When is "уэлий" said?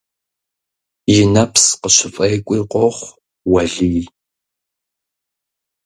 3.51-4.01